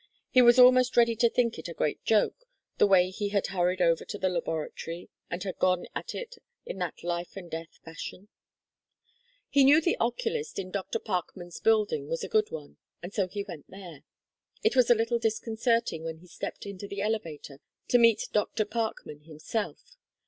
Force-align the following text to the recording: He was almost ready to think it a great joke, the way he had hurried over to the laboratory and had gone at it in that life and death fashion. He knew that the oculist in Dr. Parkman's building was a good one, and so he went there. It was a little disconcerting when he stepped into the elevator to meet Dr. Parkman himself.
He 0.31 0.41
was 0.41 0.57
almost 0.57 0.97
ready 0.97 1.15
to 1.17 1.29
think 1.29 1.59
it 1.59 1.67
a 1.67 1.75
great 1.75 2.03
joke, 2.03 2.45
the 2.79 2.87
way 2.87 3.11
he 3.11 3.29
had 3.29 3.45
hurried 3.45 3.83
over 3.83 4.03
to 4.03 4.17
the 4.17 4.29
laboratory 4.29 5.11
and 5.29 5.43
had 5.43 5.59
gone 5.59 5.85
at 5.93 6.15
it 6.15 6.37
in 6.65 6.79
that 6.79 7.03
life 7.03 7.37
and 7.37 7.51
death 7.51 7.77
fashion. 7.85 8.27
He 9.47 9.63
knew 9.63 9.75
that 9.75 9.85
the 9.85 9.97
oculist 9.99 10.57
in 10.57 10.71
Dr. 10.71 10.97
Parkman's 10.97 11.59
building 11.59 12.07
was 12.07 12.23
a 12.23 12.27
good 12.29 12.49
one, 12.49 12.77
and 13.03 13.13
so 13.13 13.27
he 13.27 13.43
went 13.43 13.69
there. 13.69 14.01
It 14.63 14.75
was 14.75 14.89
a 14.89 14.95
little 14.95 15.19
disconcerting 15.19 16.03
when 16.03 16.17
he 16.17 16.27
stepped 16.27 16.65
into 16.65 16.87
the 16.87 17.01
elevator 17.03 17.59
to 17.89 17.99
meet 17.99 18.27
Dr. 18.33 18.65
Parkman 18.65 19.25
himself. 19.25 19.97